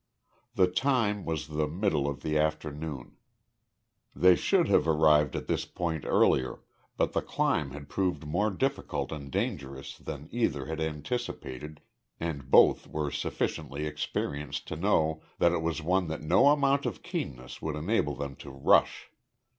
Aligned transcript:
The 0.55 0.65
time 0.65 1.25
was 1.25 1.47
the 1.47 1.67
middle 1.67 2.07
of 2.09 2.21
the 2.23 2.33
forenoon. 2.59 3.17
They 4.15 4.35
should 4.35 4.67
have 4.67 4.87
arrived 4.87 5.35
at 5.35 5.45
this 5.45 5.63
point 5.65 6.05
earlier, 6.07 6.61
but 6.97 7.13
the 7.13 7.21
climb 7.21 7.69
had 7.69 7.87
proved 7.87 8.25
more 8.25 8.49
difficult 8.49 9.11
and 9.11 9.29
dangerous 9.31 9.99
than 9.99 10.27
either 10.31 10.65
had 10.65 10.81
anticipated, 10.81 11.81
and 12.19 12.49
both 12.49 12.87
were 12.87 13.11
sufficiently 13.11 13.85
experienced 13.85 14.67
to 14.69 14.75
know 14.75 15.21
that 15.37 15.51
it 15.51 15.61
was 15.61 15.83
one 15.83 16.07
that 16.07 16.23
no 16.23 16.47
amount 16.47 16.87
of 16.87 17.03
keenness 17.03 17.61
would 17.61 17.75
enable 17.75 18.15
them 18.15 18.35
to 18.37 18.49
rush. 18.49 19.11